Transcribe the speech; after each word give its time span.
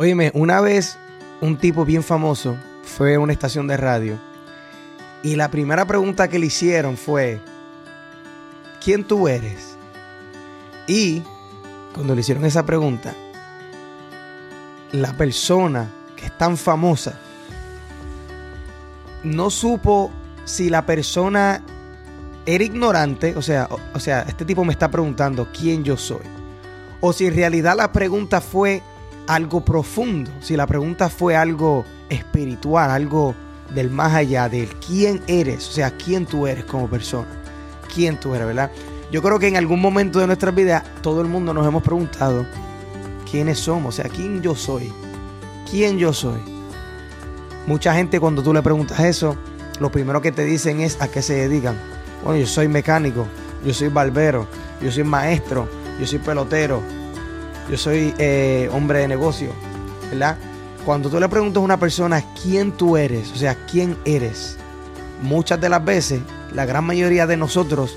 Óyeme, 0.00 0.30
una 0.32 0.60
vez 0.60 0.96
un 1.40 1.56
tipo 1.56 1.84
bien 1.84 2.04
famoso 2.04 2.56
fue 2.84 3.16
a 3.16 3.18
una 3.18 3.32
estación 3.32 3.66
de 3.66 3.76
radio 3.76 4.16
y 5.24 5.34
la 5.34 5.50
primera 5.50 5.86
pregunta 5.86 6.28
que 6.28 6.38
le 6.38 6.46
hicieron 6.46 6.96
fue, 6.96 7.40
¿quién 8.80 9.02
tú 9.02 9.26
eres? 9.26 9.76
Y 10.86 11.24
cuando 11.92 12.14
le 12.14 12.20
hicieron 12.20 12.44
esa 12.44 12.64
pregunta, 12.64 13.12
la 14.92 15.14
persona 15.14 15.90
que 16.14 16.26
es 16.26 16.38
tan 16.38 16.56
famosa 16.56 17.18
no 19.24 19.50
supo 19.50 20.12
si 20.44 20.70
la 20.70 20.86
persona 20.86 21.60
era 22.46 22.62
ignorante, 22.62 23.34
o 23.34 23.42
sea, 23.42 23.66
o, 23.68 23.80
o 23.94 23.98
sea, 23.98 24.20
este 24.28 24.44
tipo 24.44 24.64
me 24.64 24.72
está 24.72 24.88
preguntando 24.92 25.48
quién 25.52 25.82
yo 25.82 25.96
soy, 25.96 26.22
o 27.00 27.12
si 27.12 27.26
en 27.26 27.34
realidad 27.34 27.74
la 27.76 27.90
pregunta 27.90 28.40
fue 28.40 28.80
algo 29.28 29.60
profundo, 29.60 30.30
si 30.40 30.56
la 30.56 30.66
pregunta 30.66 31.08
fue 31.10 31.36
algo 31.36 31.84
espiritual, 32.08 32.90
algo 32.90 33.34
del 33.74 33.90
más 33.90 34.14
allá, 34.14 34.48
del 34.48 34.68
quién 34.76 35.20
eres, 35.26 35.68
o 35.68 35.72
sea, 35.72 35.90
quién 35.90 36.24
tú 36.24 36.46
eres 36.46 36.64
como 36.64 36.88
persona, 36.88 37.28
quién 37.94 38.18
tú 38.18 38.34
eres, 38.34 38.46
¿verdad? 38.46 38.70
Yo 39.12 39.22
creo 39.22 39.38
que 39.38 39.46
en 39.46 39.58
algún 39.58 39.80
momento 39.80 40.18
de 40.18 40.26
nuestra 40.26 40.50
vida 40.50 40.82
todo 41.02 41.20
el 41.20 41.28
mundo 41.28 41.52
nos 41.52 41.66
hemos 41.66 41.82
preguntado 41.82 42.46
quiénes 43.30 43.58
somos, 43.58 43.94
o 43.94 43.96
sea, 44.02 44.10
quién 44.10 44.40
yo 44.40 44.54
soy, 44.54 44.90
quién 45.70 45.98
yo 45.98 46.14
soy. 46.14 46.40
Mucha 47.66 47.94
gente 47.94 48.18
cuando 48.18 48.42
tú 48.42 48.54
le 48.54 48.62
preguntas 48.62 48.98
eso, 49.00 49.36
lo 49.78 49.92
primero 49.92 50.22
que 50.22 50.32
te 50.32 50.44
dicen 50.44 50.80
es 50.80 51.00
a 51.02 51.08
qué 51.08 51.20
se 51.20 51.34
dedican. 51.34 51.76
Bueno, 52.24 52.40
yo 52.40 52.46
soy 52.46 52.66
mecánico, 52.66 53.26
yo 53.62 53.74
soy 53.74 53.88
barbero, 53.88 54.46
yo 54.80 54.90
soy 54.90 55.04
maestro, 55.04 55.68
yo 56.00 56.06
soy 56.06 56.18
pelotero, 56.18 56.80
yo 57.70 57.76
soy 57.76 58.14
eh, 58.18 58.70
hombre 58.72 59.00
de 59.00 59.08
negocio, 59.08 59.50
¿verdad? 60.10 60.36
Cuando 60.84 61.10
tú 61.10 61.20
le 61.20 61.28
preguntas 61.28 61.60
a 61.60 61.64
una 61.64 61.78
persona 61.78 62.24
quién 62.42 62.72
tú 62.72 62.96
eres, 62.96 63.30
o 63.32 63.36
sea, 63.36 63.54
quién 63.66 63.96
eres, 64.04 64.56
muchas 65.22 65.60
de 65.60 65.68
las 65.68 65.84
veces, 65.84 66.20
la 66.54 66.64
gran 66.64 66.84
mayoría 66.84 67.26
de 67.26 67.36
nosotros, 67.36 67.96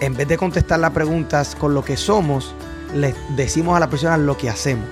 en 0.00 0.14
vez 0.14 0.26
de 0.26 0.36
contestar 0.36 0.80
las 0.80 0.90
preguntas 0.90 1.54
con 1.54 1.72
lo 1.72 1.84
que 1.84 1.96
somos, 1.96 2.54
le 2.94 3.14
decimos 3.36 3.76
a 3.76 3.80
la 3.80 3.88
persona 3.88 4.16
lo 4.16 4.36
que 4.36 4.50
hacemos, 4.50 4.88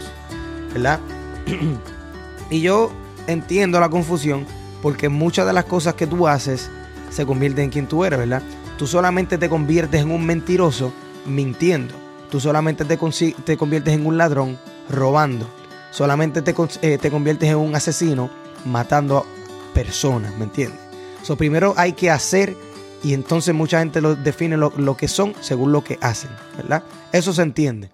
¿verdad? 0.73 1.01
y 2.51 2.61
yo 2.61 2.93
entiendo 3.27 3.81
la 3.81 3.89
confusión 3.89 4.47
porque 4.83 5.09
muchas 5.09 5.47
de 5.47 5.53
las 5.53 5.65
cosas 5.65 5.95
que 5.95 6.07
tú 6.07 6.29
haces 6.29 6.71
se 7.11 7.27
convierten 7.27 7.65
en 7.65 7.71
quien 7.71 7.87
tú 7.87 8.05
eres, 8.05 8.19
¿verdad? 8.19 8.43
Tú 8.77 8.87
solamente 8.87 9.39
te 9.39 9.49
conviertes 9.49 10.03
en 10.03 10.11
un 10.11 10.25
mentiroso 10.25 10.93
mintiendo. 11.27 12.04
Tú 12.35 12.41
solamente 12.41 12.85
te, 12.85 12.99
te 13.45 13.57
conviertes 13.57 13.95
en 13.95 14.07
un 14.07 14.19
ladrón 14.19 14.59
robando. 14.91 15.47
Solamente 15.93 16.43
te, 16.43 16.53
eh, 16.83 16.99
te, 16.99 17.09
conviertes 17.09 17.49
en 17.49 17.55
un 17.59 17.77
asesino 17.77 18.29
matando 18.65 19.19
a 19.19 19.25
personas, 19.73 20.37
¿me 20.37 20.47
entiendes? 20.47 20.81
So, 21.23 21.37
primero 21.37 21.75
hay 21.77 21.93
que 21.93 22.11
hacer 22.11 22.57
y 23.05 23.15
entonces 23.15 23.55
mucha 23.55 23.79
gente 23.79 24.01
lo 24.01 24.17
define 24.17 24.57
lo, 24.57 24.73
lo, 24.77 24.97
que 24.97 25.07
son 25.07 25.33
según 25.43 25.71
lo 25.71 25.85
que 25.85 25.97
hacen, 26.01 26.31
¿verdad? 26.57 26.83
Eso 27.13 27.33
se 27.33 27.43
entiende. 27.43 27.93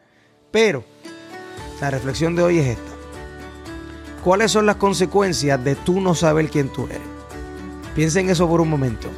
Pero 0.51 0.85
la 1.83 1.91
reflexión 1.91 2.35
de 2.35 2.43
hoy 2.43 2.61
es 2.61 2.69
esta. 2.69 2.93
¿Cuáles 4.25 4.53
son 4.53 4.65
las 4.65 4.77
consecuencias 4.77 5.63
de 5.63 5.75
tú 5.75 6.01
no 6.01 6.15
saber 6.15 6.49
quién 6.49 6.73
tú 6.73 6.87
eres? 6.87 7.03
Piensa 7.95 8.21
en 8.21 8.31
eso 8.31 8.49
por 8.49 8.63
un 8.63 8.71
momento. 8.71 9.11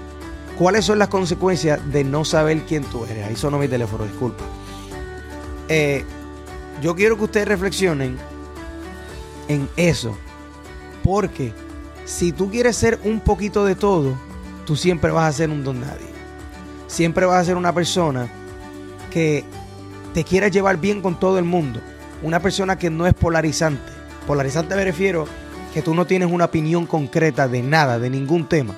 ¿Cuáles 0.58 0.84
son 0.84 0.98
las 0.98 1.06
consecuencias 1.06 1.80
de 1.92 2.02
no 2.02 2.24
saber 2.24 2.62
quién 2.62 2.82
tú 2.82 3.04
eres? 3.04 3.24
Ahí 3.24 3.36
sonó 3.36 3.58
mi 3.58 3.68
teléfono, 3.68 4.02
disculpa. 4.02 4.42
Eh, 5.74 6.04
yo 6.82 6.94
quiero 6.94 7.16
que 7.16 7.24
ustedes 7.24 7.48
reflexionen 7.48 8.18
en 9.48 9.70
eso. 9.78 10.14
Porque 11.02 11.54
si 12.04 12.30
tú 12.30 12.50
quieres 12.50 12.76
ser 12.76 13.00
un 13.04 13.20
poquito 13.20 13.64
de 13.64 13.74
todo, 13.74 14.14
tú 14.66 14.76
siempre 14.76 15.10
vas 15.10 15.30
a 15.30 15.32
ser 15.32 15.48
un 15.48 15.64
don 15.64 15.80
nadie. 15.80 16.12
Siempre 16.88 17.24
vas 17.24 17.40
a 17.40 17.44
ser 17.46 17.56
una 17.56 17.72
persona 17.72 18.28
que 19.10 19.44
te 20.12 20.24
quiera 20.24 20.48
llevar 20.48 20.76
bien 20.76 21.00
con 21.00 21.18
todo 21.18 21.38
el 21.38 21.46
mundo. 21.46 21.80
Una 22.22 22.40
persona 22.40 22.76
que 22.76 22.90
no 22.90 23.06
es 23.06 23.14
polarizante. 23.14 23.92
Polarizante 24.26 24.76
me 24.76 24.84
refiero 24.84 25.26
que 25.72 25.80
tú 25.80 25.94
no 25.94 26.04
tienes 26.04 26.30
una 26.30 26.44
opinión 26.44 26.84
concreta 26.84 27.48
de 27.48 27.62
nada, 27.62 27.98
de 27.98 28.10
ningún 28.10 28.46
tema. 28.46 28.74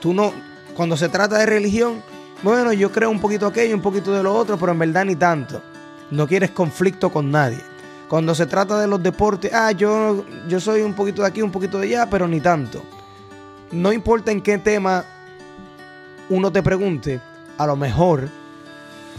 Tú 0.00 0.12
no, 0.12 0.34
cuando 0.76 0.98
se 0.98 1.08
trata 1.08 1.38
de 1.38 1.46
religión, 1.46 2.02
bueno, 2.42 2.74
yo 2.74 2.92
creo 2.92 3.08
un 3.08 3.20
poquito 3.20 3.46
aquello, 3.46 3.74
un 3.74 3.80
poquito 3.80 4.12
de 4.12 4.22
lo 4.22 4.34
otro, 4.34 4.58
pero 4.58 4.72
en 4.72 4.78
verdad 4.80 5.06
ni 5.06 5.16
tanto. 5.16 5.62
No 6.10 6.26
quieres 6.26 6.50
conflicto 6.50 7.10
con 7.10 7.30
nadie. 7.30 7.60
Cuando 8.08 8.34
se 8.34 8.46
trata 8.46 8.78
de 8.78 8.86
los 8.86 9.02
deportes, 9.02 9.52
ah, 9.52 9.72
yo, 9.72 10.24
yo 10.48 10.60
soy 10.60 10.82
un 10.82 10.94
poquito 10.94 11.22
de 11.22 11.28
aquí, 11.28 11.42
un 11.42 11.50
poquito 11.50 11.78
de 11.78 11.86
allá, 11.86 12.08
pero 12.08 12.28
ni 12.28 12.40
tanto. 12.40 12.82
No 13.72 13.92
importa 13.92 14.30
en 14.30 14.40
qué 14.40 14.58
tema 14.58 15.04
uno 16.28 16.52
te 16.52 16.62
pregunte, 16.62 17.20
a 17.58 17.66
lo 17.66 17.76
mejor 17.76 18.28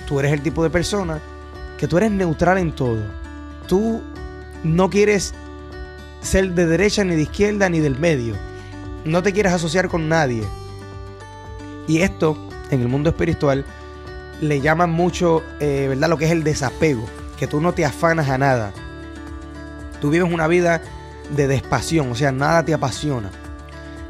tú 0.08 0.20
eres 0.20 0.32
el 0.34 0.42
tipo 0.42 0.64
de 0.64 0.70
persona 0.70 1.20
que 1.78 1.88
tú 1.88 1.98
eres 1.98 2.12
neutral 2.12 2.58
en 2.58 2.72
todo. 2.72 3.02
Tú 3.68 4.02
no 4.64 4.90
quieres 4.90 5.34
ser 6.22 6.52
de 6.54 6.66
derecha 6.66 7.04
ni 7.04 7.16
de 7.16 7.24
izquierda 7.24 7.70
ni 7.70 7.80
del 7.80 7.98
medio. 7.98 8.36
No 9.04 9.22
te 9.22 9.34
quieres 9.34 9.54
asociar 9.54 9.90
con 9.90 10.08
nadie. 10.10 10.44
Y 11.88 12.00
esto, 12.02 12.38
en 12.72 12.82
el 12.82 12.88
mundo 12.88 13.10
espiritual, 13.10 13.66
le 14.42 14.62
llaman 14.62 14.92
mucho, 14.92 15.44
eh, 15.60 15.88
¿verdad? 15.90 16.10
Lo 16.10 16.18
que 16.18 16.26
es 16.26 16.32
el 16.32 16.44
desapego, 16.44 17.06
que 17.38 17.48
tú 17.48 17.62
no 17.62 17.74
te 17.74 17.86
afanas 17.86 18.30
a 18.30 18.38
nada. 18.38 18.72
Tú 20.02 20.10
vives 20.10 20.32
una 20.32 20.48
vida 20.48 20.82
de 21.36 21.48
despasión, 21.48 22.12
o 22.12 22.16
sea, 22.16 22.32
nada 22.32 22.64
te 22.64 22.74
apasiona, 22.74 23.32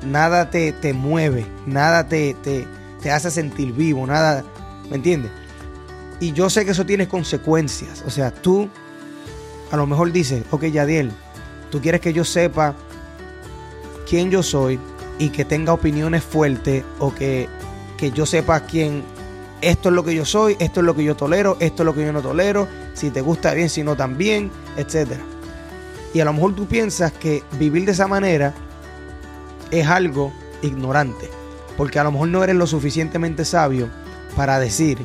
nada 0.06 0.50
te, 0.50 0.72
te 0.72 0.94
mueve, 0.94 1.46
nada 1.66 2.08
te, 2.08 2.34
te, 2.36 2.68
te 3.02 3.12
hace 3.12 3.32
sentir 3.32 3.74
vivo, 3.74 4.06
nada, 4.06 4.44
¿me 4.90 4.98
entiendes? 4.98 5.32
Y 6.20 6.34
yo 6.34 6.50
sé 6.50 6.66
que 6.66 6.72
eso 6.72 6.86
tiene 6.86 7.08
consecuencias, 7.08 8.04
o 8.06 8.10
sea, 8.10 8.32
tú 8.32 8.70
a 9.72 9.78
lo 9.78 9.88
mejor 9.88 10.12
dices, 10.12 10.44
ok, 10.52 10.66
Yadiel, 10.66 11.12
tú 11.72 11.82
quieres 11.82 12.02
que 12.02 12.14
yo 12.14 12.24
sepa 12.24 12.76
quién 14.08 14.30
yo 14.30 14.44
soy 14.44 14.80
y 15.18 15.30
que 15.30 15.46
tenga 15.46 15.74
opiniones 15.74 16.24
fuertes 16.24 16.84
o 17.00 17.14
que, 17.14 17.50
que 17.98 18.12
yo 18.12 18.26
sepa 18.26 18.62
quién, 18.62 19.04
esto 19.66 19.90
es 19.90 19.96
lo 19.96 20.04
que 20.04 20.14
yo 20.14 20.26
soy, 20.26 20.56
esto 20.60 20.82
es 20.82 20.86
lo 20.86 20.96
que 20.96 21.04
yo 21.04 21.16
tolero, 21.16 21.58
esto 21.60 21.82
es 21.82 21.86
lo 21.86 21.96
que 21.96 22.06
yo 22.06 22.14
no 22.14 22.22
tolero, 22.22 22.68
si 22.94 23.10
te 23.10 23.22
gusta 23.22 23.52
bien, 23.56 23.68
si 23.68 23.82
no 23.82 23.96
también, 23.96 24.52
etc. 24.78 25.14
Y 26.14 26.20
a 26.20 26.26
lo 26.26 26.34
mejor 26.34 26.54
tú 26.54 26.68
piensas 26.68 27.12
que 27.12 27.44
vivir 27.58 27.84
de 27.86 27.94
esa 27.94 28.08
manera 28.08 28.54
es 29.72 29.88
algo 29.88 30.32
ignorante, 30.62 31.32
porque 31.78 31.98
a 31.98 32.04
lo 32.04 32.12
mejor 32.12 32.28
no 32.28 32.44
eres 32.44 32.56
lo 32.56 32.68
suficientemente 32.68 33.44
sabio 33.44 33.90
para 34.36 34.60
decir, 34.60 35.00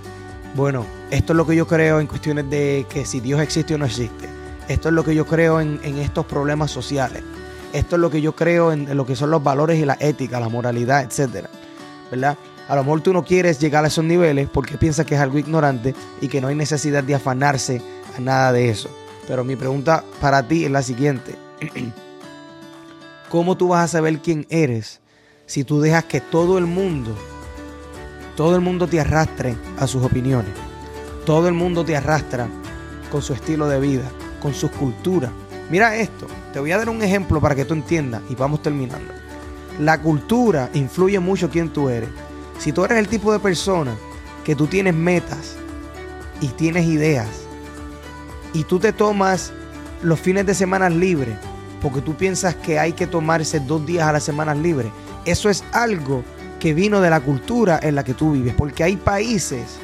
bueno, 0.55 0.85
esto 1.11 1.33
es 1.33 1.39
lo 1.39 1.47
que 1.47 1.57
yo 1.57 1.67
creo 1.67 1.99
en 1.99 2.07
cuestiones 2.07 2.51
de 2.51 2.85
que 2.91 3.07
si 3.07 3.21
Dios 3.21 3.41
existe 3.41 3.75
o 3.75 3.79
no 3.79 3.87
existe. 3.87 4.29
Esto 4.69 4.89
es 4.89 4.95
lo 4.95 5.05
que 5.05 5.15
yo 5.15 5.27
creo 5.27 5.63
en, 5.63 5.81
en 5.85 5.97
estos 5.97 6.27
problemas 6.27 6.71
sociales. 6.71 7.23
Esto 7.73 7.97
es 7.97 8.01
lo 8.03 8.11
que 8.11 8.21
yo 8.21 8.37
creo 8.37 8.73
en, 8.73 8.91
en, 8.91 8.97
lo 8.99 9.07
que 9.07 9.17
son 9.17 9.31
los 9.31 9.43
valores 9.43 9.79
y 9.79 9.87
la 9.87 9.97
ética, 10.01 10.39
la 10.39 10.51
moralidad, 10.51 11.03
etc. 11.03 11.47
¿Verdad? 12.11 12.37
A 12.71 12.77
lo 12.77 12.85
mejor 12.85 13.01
tú 13.01 13.13
no 13.13 13.25
quieres 13.25 13.59
llegar 13.59 13.85
a 13.85 13.89
esos 13.89 14.05
niveles 14.05 14.49
porque 14.49 14.79
piensas 14.79 15.05
que 15.05 15.17
es 15.17 15.21
algo 15.21 15.41
ignorante 15.41 15.93
y 16.21 16.29
que 16.29 16.41
no 16.41 16.47
hay 16.47 16.55
necesidad 16.55 17.03
de 17.03 17.17
afanarse 17.17 17.83
a 18.17 18.21
nada 18.21 18.53
de 18.53 18.71
eso. 18.71 18.89
Pero 19.27 19.43
mi 19.43 19.57
pregunta 19.57 20.05
para 20.21 20.47
ti 20.47 20.65
es 20.65 20.71
la 20.71 20.81
siguiente. 20.81 21.35
¿Cómo 23.29 23.57
tú 23.57 23.67
vas 23.67 23.87
a 23.87 23.89
saber 23.89 24.21
quién 24.21 24.47
eres 24.51 25.01
si 25.47 25.65
tú 25.65 25.81
dejas 25.81 26.05
que 26.05 26.21
todo 26.21 26.59
el 26.59 26.67
mundo, 26.67 27.13
todo 28.37 28.55
el 28.55 28.61
mundo 28.61 28.87
te 28.87 29.01
arrastre 29.01 29.57
a 29.77 29.89
sus 29.89 30.05
opiniones? 30.05 30.53
Todo 31.27 31.49
el 31.49 31.55
mundo 31.55 31.85
te 31.85 31.97
arrastra 31.97 32.47
con 33.11 33.21
su 33.21 33.33
estilo 33.33 33.67
de 33.67 33.81
vida, 33.81 34.09
con 34.41 34.55
sus 34.55 34.71
culturas. 34.71 35.33
Mira 35.71 35.97
esto, 35.97 36.29
te 36.53 36.61
voy 36.61 36.71
a 36.71 36.79
dar 36.79 36.89
un 36.89 37.03
ejemplo 37.03 37.41
para 37.41 37.57
que 37.57 37.65
tú 37.65 37.75
entiendas 37.75 38.23
y 38.29 38.37
vamos 38.37 38.63
terminando. 38.63 39.13
La 39.81 40.01
cultura 40.01 40.71
influye 40.73 41.19
mucho 41.19 41.51
quién 41.51 41.71
tú 41.71 41.89
eres. 41.89 42.11
Si 42.61 42.73
tú 42.73 42.85
eres 42.85 42.99
el 42.99 43.09
tipo 43.09 43.33
de 43.33 43.39
persona 43.39 43.97
que 44.45 44.55
tú 44.55 44.67
tienes 44.67 44.95
metas 44.95 45.57
y 46.43 46.49
tienes 46.49 46.85
ideas 46.85 47.27
y 48.53 48.65
tú 48.65 48.79
te 48.79 48.93
tomas 48.93 49.53
los 50.03 50.21
fines 50.21 50.45
de 50.45 50.55
semana 50.55 50.91
libres 50.91 51.37
porque 51.81 52.03
tú 52.03 52.15
piensas 52.15 52.55
que 52.55 52.79
hay 52.79 52.93
que 52.93 53.07
tomarse 53.07 53.61
dos 53.61 53.87
días 53.87 54.07
a 54.07 54.13
la 54.13 54.21
semana 54.21 54.55
libre, 54.55 54.93
eso 55.25 55.49
es 55.49 55.65
algo 55.73 56.23
que 56.59 56.75
vino 56.75 57.01
de 57.01 57.09
la 57.09 57.21
cultura 57.21 57.81
en 57.83 57.95
la 57.95 58.05
que 58.05 58.13
tú 58.13 58.33
vives, 58.33 58.55
porque 58.55 58.85
hay 58.85 58.97
países 58.97 59.79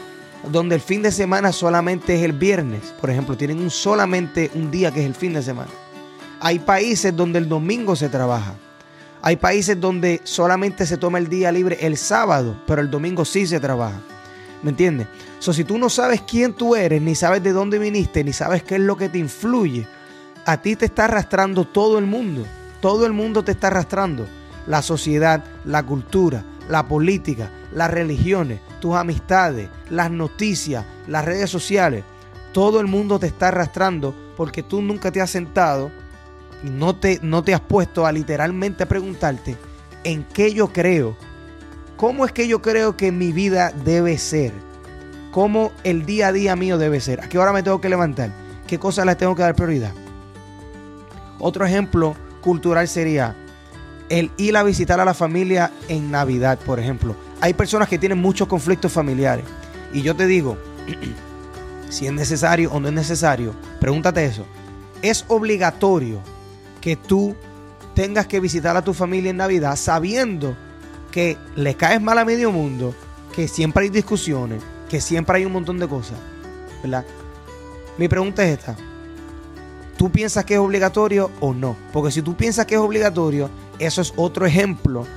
donde 0.52 0.74
el 0.74 0.82
fin 0.82 1.00
de 1.00 1.10
semana 1.10 1.52
solamente 1.52 2.16
es 2.16 2.22
el 2.22 2.34
viernes, 2.34 2.94
por 3.00 3.08
ejemplo, 3.08 3.38
tienen 3.38 3.58
un, 3.58 3.70
solamente 3.70 4.50
un 4.54 4.70
día 4.70 4.92
que 4.92 5.00
es 5.00 5.06
el 5.06 5.14
fin 5.14 5.32
de 5.32 5.42
semana. 5.42 5.70
Hay 6.40 6.58
países 6.58 7.16
donde 7.16 7.38
el 7.38 7.48
domingo 7.48 7.96
se 7.96 8.10
trabaja. 8.10 8.54
Hay 9.22 9.36
países 9.36 9.80
donde 9.80 10.20
solamente 10.24 10.86
se 10.86 10.96
toma 10.96 11.18
el 11.18 11.28
día 11.28 11.50
libre 11.52 11.78
el 11.80 11.96
sábado, 11.96 12.56
pero 12.66 12.80
el 12.80 12.90
domingo 12.90 13.24
sí 13.24 13.46
se 13.46 13.60
trabaja. 13.60 14.00
¿Me 14.62 14.70
entiendes? 14.70 15.08
So, 15.38 15.52
si 15.52 15.64
tú 15.64 15.78
no 15.78 15.88
sabes 15.90 16.22
quién 16.22 16.52
tú 16.54 16.74
eres, 16.74 17.00
ni 17.02 17.14
sabes 17.14 17.42
de 17.42 17.52
dónde 17.52 17.78
viniste, 17.78 18.24
ni 18.24 18.32
sabes 18.32 18.62
qué 18.62 18.76
es 18.76 18.80
lo 18.80 18.96
que 18.96 19.08
te 19.08 19.18
influye, 19.18 19.86
a 20.44 20.62
ti 20.62 20.76
te 20.76 20.86
está 20.86 21.04
arrastrando 21.04 21.64
todo 21.64 21.98
el 21.98 22.06
mundo. 22.06 22.44
Todo 22.80 23.06
el 23.06 23.12
mundo 23.12 23.42
te 23.42 23.52
está 23.52 23.66
arrastrando. 23.68 24.26
La 24.66 24.82
sociedad, 24.82 25.44
la 25.64 25.82
cultura, 25.82 26.44
la 26.68 26.86
política, 26.86 27.50
las 27.72 27.90
religiones, 27.90 28.60
tus 28.80 28.94
amistades, 28.94 29.68
las 29.90 30.10
noticias, 30.10 30.84
las 31.06 31.24
redes 31.24 31.50
sociales. 31.50 32.04
Todo 32.52 32.80
el 32.80 32.86
mundo 32.86 33.18
te 33.18 33.26
está 33.26 33.48
arrastrando 33.48 34.14
porque 34.36 34.62
tú 34.62 34.82
nunca 34.82 35.10
te 35.10 35.20
has 35.20 35.30
sentado 35.30 35.90
no 36.62 36.96
te, 36.96 37.20
no 37.22 37.42
te 37.42 37.54
has 37.54 37.60
puesto 37.60 38.06
a 38.06 38.12
literalmente 38.12 38.86
preguntarte 38.86 39.56
en 40.04 40.24
qué 40.24 40.52
yo 40.52 40.72
creo. 40.72 41.16
¿Cómo 41.96 42.24
es 42.24 42.32
que 42.32 42.46
yo 42.46 42.60
creo 42.60 42.96
que 42.96 43.12
mi 43.12 43.32
vida 43.32 43.72
debe 43.84 44.18
ser? 44.18 44.52
¿Cómo 45.32 45.72
el 45.84 46.06
día 46.06 46.28
a 46.28 46.32
día 46.32 46.56
mío 46.56 46.78
debe 46.78 47.00
ser? 47.00 47.20
¿A 47.20 47.28
qué 47.28 47.38
hora 47.38 47.52
me 47.52 47.62
tengo 47.62 47.80
que 47.80 47.88
levantar? 47.88 48.30
¿Qué 48.66 48.78
cosas 48.78 49.06
les 49.06 49.16
tengo 49.16 49.34
que 49.34 49.42
dar 49.42 49.54
prioridad? 49.54 49.92
Otro 51.38 51.64
ejemplo 51.64 52.16
cultural 52.40 52.88
sería 52.88 53.36
el 54.08 54.30
ir 54.36 54.56
a 54.56 54.62
visitar 54.62 55.00
a 55.00 55.04
la 55.04 55.14
familia 55.14 55.72
en 55.88 56.10
Navidad, 56.10 56.58
por 56.58 56.80
ejemplo. 56.80 57.16
Hay 57.40 57.54
personas 57.54 57.88
que 57.88 57.98
tienen 57.98 58.18
muchos 58.18 58.48
conflictos 58.48 58.92
familiares. 58.92 59.44
Y 59.92 60.02
yo 60.02 60.14
te 60.14 60.26
digo, 60.26 60.56
si 61.88 62.06
es 62.06 62.12
necesario 62.12 62.72
o 62.72 62.80
no 62.80 62.88
es 62.88 62.94
necesario, 62.94 63.54
pregúntate 63.80 64.24
eso. 64.24 64.46
¿Es 65.02 65.24
obligatorio 65.28 66.20
que 66.86 66.94
tú 66.94 67.34
tengas 67.96 68.28
que 68.28 68.38
visitar 68.38 68.76
a 68.76 68.84
tu 68.84 68.94
familia 68.94 69.30
en 69.32 69.38
Navidad 69.38 69.74
sabiendo 69.74 70.56
que 71.10 71.36
le 71.56 71.74
caes 71.74 72.00
mal 72.00 72.16
a 72.16 72.24
medio 72.24 72.52
mundo, 72.52 72.94
que 73.34 73.48
siempre 73.48 73.82
hay 73.82 73.90
discusiones, 73.90 74.62
que 74.88 75.00
siempre 75.00 75.38
hay 75.38 75.44
un 75.44 75.52
montón 75.52 75.80
de 75.80 75.88
cosas? 75.88 76.16
¿Verdad? 76.84 77.04
Mi 77.98 78.06
pregunta 78.06 78.44
es 78.44 78.56
esta. 78.56 78.76
¿Tú 79.96 80.12
piensas 80.12 80.44
que 80.44 80.54
es 80.54 80.60
obligatorio 80.60 81.32
o 81.40 81.52
no? 81.52 81.76
Porque 81.92 82.12
si 82.12 82.22
tú 82.22 82.36
piensas 82.36 82.66
que 82.66 82.76
es 82.76 82.80
obligatorio, 82.80 83.50
eso 83.80 84.00
es 84.00 84.12
otro 84.14 84.46
ejemplo 84.46 85.08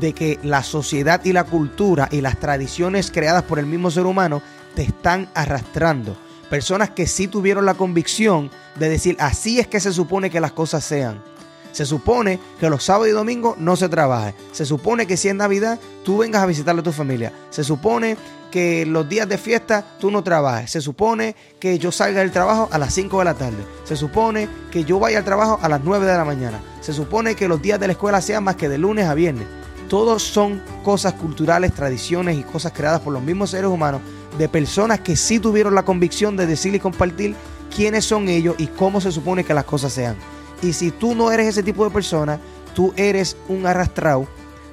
de 0.00 0.14
que 0.14 0.38
la 0.42 0.62
sociedad 0.62 1.22
y 1.22 1.34
la 1.34 1.44
cultura 1.44 2.08
y 2.10 2.22
las 2.22 2.40
tradiciones 2.40 3.10
creadas 3.10 3.42
por 3.42 3.58
el 3.58 3.66
mismo 3.66 3.90
ser 3.90 4.06
humano 4.06 4.40
te 4.74 4.84
están 4.84 5.28
arrastrando. 5.34 6.16
Personas 6.50 6.90
que 6.90 7.06
sí 7.06 7.28
tuvieron 7.28 7.64
la 7.64 7.74
convicción 7.74 8.50
de 8.74 8.88
decir, 8.88 9.16
así 9.20 9.60
es 9.60 9.68
que 9.68 9.78
se 9.78 9.92
supone 9.92 10.30
que 10.30 10.40
las 10.40 10.50
cosas 10.50 10.84
sean. 10.84 11.22
Se 11.70 11.86
supone 11.86 12.40
que 12.58 12.68
los 12.68 12.82
sábados 12.82 13.08
y 13.08 13.12
domingos 13.12 13.56
no 13.56 13.76
se 13.76 13.88
trabaje. 13.88 14.34
Se 14.50 14.66
supone 14.66 15.06
que 15.06 15.16
si 15.16 15.28
es 15.28 15.34
Navidad, 15.36 15.78
tú 16.04 16.18
vengas 16.18 16.42
a 16.42 16.46
visitarle 16.46 16.80
a 16.80 16.84
tu 16.84 16.90
familia. 16.90 17.32
Se 17.50 17.62
supone 17.62 18.16
que 18.50 18.84
los 18.84 19.08
días 19.08 19.28
de 19.28 19.38
fiesta 19.38 19.84
tú 20.00 20.10
no 20.10 20.24
trabajes. 20.24 20.72
Se 20.72 20.80
supone 20.80 21.36
que 21.60 21.78
yo 21.78 21.92
salga 21.92 22.18
del 22.18 22.32
trabajo 22.32 22.68
a 22.72 22.78
las 22.78 22.92
5 22.94 23.20
de 23.20 23.24
la 23.24 23.34
tarde. 23.34 23.64
Se 23.84 23.94
supone 23.94 24.48
que 24.72 24.82
yo 24.82 24.98
vaya 24.98 25.18
al 25.18 25.24
trabajo 25.24 25.60
a 25.62 25.68
las 25.68 25.84
9 25.84 26.04
de 26.04 26.16
la 26.16 26.24
mañana. 26.24 26.60
Se 26.80 26.92
supone 26.92 27.36
que 27.36 27.46
los 27.46 27.62
días 27.62 27.78
de 27.78 27.86
la 27.86 27.92
escuela 27.92 28.20
sean 28.20 28.42
más 28.42 28.56
que 28.56 28.68
de 28.68 28.78
lunes 28.78 29.06
a 29.06 29.14
viernes. 29.14 29.46
Todos 29.88 30.24
son 30.24 30.60
cosas 30.82 31.12
culturales, 31.14 31.72
tradiciones 31.72 32.36
y 32.36 32.42
cosas 32.42 32.72
creadas 32.72 33.00
por 33.00 33.12
los 33.12 33.22
mismos 33.22 33.50
seres 33.50 33.70
humanos 33.70 34.00
de 34.38 34.48
personas 34.48 35.00
que 35.00 35.16
sí 35.16 35.38
tuvieron 35.38 35.74
la 35.74 35.84
convicción 35.84 36.36
de 36.36 36.46
decir 36.46 36.74
y 36.74 36.80
compartir 36.80 37.34
quiénes 37.74 38.04
son 38.04 38.28
ellos 38.28 38.54
y 38.58 38.66
cómo 38.66 39.00
se 39.00 39.12
supone 39.12 39.44
que 39.44 39.54
las 39.54 39.64
cosas 39.64 39.92
sean. 39.92 40.16
Y 40.62 40.72
si 40.72 40.90
tú 40.90 41.14
no 41.14 41.30
eres 41.30 41.48
ese 41.48 41.62
tipo 41.62 41.84
de 41.84 41.90
persona, 41.90 42.38
tú 42.74 42.92
eres 42.96 43.36
un 43.48 43.66
arrastrado, 43.66 44.26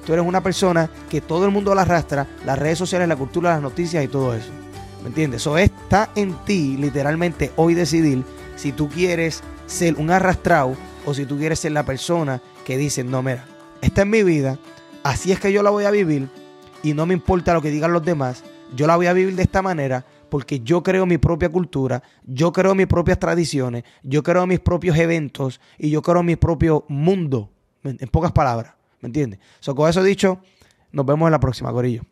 tú 0.04 0.12
eres 0.12 0.24
una 0.24 0.42
persona 0.42 0.90
que 1.08 1.20
todo 1.20 1.44
el 1.44 1.50
mundo 1.50 1.74
la 1.74 1.82
arrastra, 1.82 2.26
las 2.44 2.58
redes 2.58 2.78
sociales, 2.78 3.08
la 3.08 3.16
cultura, 3.16 3.52
las 3.52 3.62
noticias 3.62 4.04
y 4.04 4.08
todo 4.08 4.34
eso. 4.34 4.50
¿Me 5.02 5.08
entiendes? 5.08 5.42
Eso 5.42 5.56
está 5.56 6.10
en 6.14 6.34
ti, 6.44 6.76
literalmente, 6.76 7.52
hoy 7.56 7.74
decidir 7.74 8.24
si 8.56 8.72
tú 8.72 8.88
quieres 8.88 9.42
ser 9.66 9.94
un 9.96 10.10
arrastrado 10.10 10.76
o 11.06 11.14
si 11.14 11.24
tú 11.24 11.38
quieres 11.38 11.60
ser 11.60 11.72
la 11.72 11.84
persona 11.84 12.42
que 12.64 12.76
dice, 12.76 13.04
no, 13.04 13.22
mira, 13.22 13.46
esta 13.80 14.02
es 14.02 14.06
mi 14.08 14.22
vida, 14.22 14.58
así 15.04 15.30
es 15.30 15.38
que 15.38 15.52
yo 15.52 15.62
la 15.62 15.70
voy 15.70 15.84
a 15.84 15.90
vivir 15.90 16.28
y 16.82 16.94
no 16.94 17.06
me 17.06 17.14
importa 17.14 17.54
lo 17.54 17.62
que 17.62 17.70
digan 17.70 17.92
los 17.92 18.04
demás, 18.04 18.42
yo 18.74 18.86
la 18.86 18.96
voy 18.96 19.06
a 19.06 19.12
vivir 19.12 19.34
de 19.34 19.42
esta 19.42 19.62
manera 19.62 20.04
porque 20.28 20.60
yo 20.60 20.82
creo 20.82 21.06
mi 21.06 21.18
propia 21.18 21.48
cultura, 21.48 22.02
yo 22.24 22.52
creo 22.52 22.74
mis 22.74 22.86
propias 22.86 23.18
tradiciones, 23.18 23.84
yo 24.02 24.22
creo 24.22 24.46
mis 24.46 24.60
propios 24.60 24.96
eventos 24.98 25.60
y 25.78 25.90
yo 25.90 26.02
creo 26.02 26.22
mi 26.22 26.36
propio 26.36 26.84
mundo, 26.88 27.50
en 27.82 27.96
pocas 28.08 28.32
palabras, 28.32 28.74
¿me 29.00 29.06
entiendes? 29.06 29.40
So, 29.60 29.74
con 29.74 29.88
eso 29.88 30.02
dicho, 30.02 30.40
nos 30.92 31.06
vemos 31.06 31.26
en 31.26 31.32
la 31.32 31.40
próxima, 31.40 31.72
Corillo. 31.72 32.02